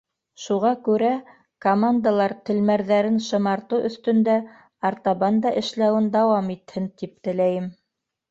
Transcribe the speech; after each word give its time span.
Шуға 0.43 0.69
күрә, 0.85 1.09
командалар 1.65 2.33
телмәрҙәрен 2.49 3.19
шымартыу 3.27 3.85
өҫтөндә 3.89 4.39
артабан 4.91 5.39
да 5.45 5.51
эшләүен 5.63 6.11
дауам 6.19 6.51
итһен, 6.57 6.89
тип 7.03 7.15
теләйем. 7.29 7.69